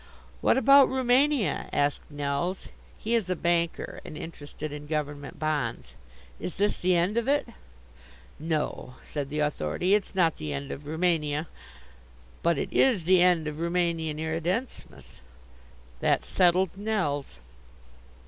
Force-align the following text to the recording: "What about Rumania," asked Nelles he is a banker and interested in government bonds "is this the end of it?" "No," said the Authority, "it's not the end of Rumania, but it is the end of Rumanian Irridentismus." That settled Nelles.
"What 0.41 0.57
about 0.57 0.89
Rumania," 0.89 1.69
asked 1.71 2.09
Nelles 2.09 2.69
he 2.97 3.13
is 3.13 3.29
a 3.29 3.35
banker 3.35 3.99
and 4.03 4.17
interested 4.17 4.71
in 4.73 4.87
government 4.87 5.37
bonds 5.37 5.93
"is 6.39 6.55
this 6.55 6.79
the 6.79 6.95
end 6.95 7.19
of 7.19 7.27
it?" 7.27 7.49
"No," 8.39 8.95
said 9.03 9.29
the 9.29 9.41
Authority, 9.41 9.93
"it's 9.93 10.15
not 10.15 10.37
the 10.37 10.53
end 10.53 10.71
of 10.71 10.87
Rumania, 10.87 11.45
but 12.41 12.57
it 12.57 12.73
is 12.73 13.03
the 13.03 13.21
end 13.21 13.45
of 13.45 13.59
Rumanian 13.59 14.17
Irridentismus." 14.17 15.19
That 15.99 16.25
settled 16.25 16.75
Nelles. 16.75 17.37